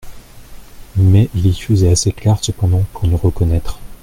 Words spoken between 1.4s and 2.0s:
y faisait